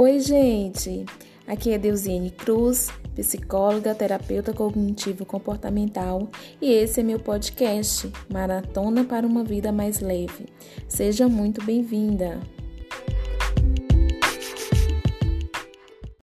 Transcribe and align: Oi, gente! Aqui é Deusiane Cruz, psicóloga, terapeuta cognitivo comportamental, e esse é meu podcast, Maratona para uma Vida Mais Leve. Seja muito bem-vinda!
Oi, 0.00 0.20
gente! 0.20 1.04
Aqui 1.44 1.72
é 1.72 1.76
Deusiane 1.76 2.30
Cruz, 2.30 2.86
psicóloga, 3.16 3.96
terapeuta 3.96 4.52
cognitivo 4.52 5.26
comportamental, 5.26 6.30
e 6.62 6.72
esse 6.72 7.00
é 7.00 7.02
meu 7.02 7.18
podcast, 7.18 8.08
Maratona 8.32 9.02
para 9.02 9.26
uma 9.26 9.42
Vida 9.42 9.72
Mais 9.72 9.98
Leve. 9.98 10.46
Seja 10.86 11.26
muito 11.26 11.64
bem-vinda! 11.64 12.38